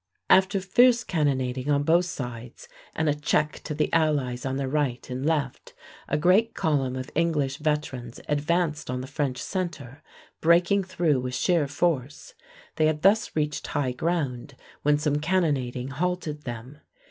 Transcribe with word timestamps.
After 0.31 0.59
fierce 0.59 1.03
cannonading 1.03 1.69
on 1.69 1.83
both 1.83 2.05
sides 2.05 2.67
and 2.95 3.07
a 3.07 3.13
check 3.13 3.59
to 3.65 3.75
the 3.75 3.93
allies 3.93 4.47
on 4.47 4.57
their 4.57 4.67
right 4.67 5.07
and 5.11 5.23
left, 5.23 5.75
a 6.07 6.17
great 6.17 6.55
column 6.55 6.95
of 6.95 7.11
English 7.13 7.57
veterans 7.57 8.19
advanced 8.27 8.89
on 8.89 9.01
the 9.01 9.05
French 9.05 9.37
centre, 9.37 10.01
breaking 10.39 10.83
through 10.85 11.19
with 11.19 11.35
sheer 11.35 11.67
force. 11.67 12.33
They 12.77 12.87
had 12.87 13.03
thus 13.03 13.35
reached 13.35 13.67
high 13.67 13.91
ground 13.91 14.55
when 14.81 14.97
some 14.97 15.17
cannonading 15.19 15.89
halted 15.89 16.45
them. 16.45 16.79